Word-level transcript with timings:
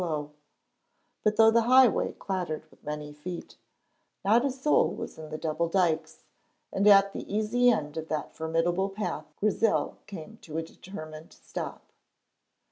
But 1.23 1.35
though 1.35 1.51
the 1.51 1.61
highway 1.67 2.13
clattered 2.13 2.63
with 2.71 2.83
many 2.83 3.13
feet, 3.13 3.57
not 4.25 4.43
a 4.43 4.49
soul 4.49 4.89
was 4.89 5.19
in 5.19 5.29
the 5.29 5.37
double 5.37 5.69
dykes, 5.69 6.23
and 6.73 6.87
at 6.87 7.13
the 7.13 7.31
easy 7.31 7.69
end 7.69 7.95
of 7.97 8.07
that 8.07 8.33
formidable 8.35 8.89
path 8.89 9.31
Grizel 9.35 9.99
came 10.07 10.37
to 10.37 10.57
a 10.57 10.63
determined 10.63 11.33
stop. 11.33 11.93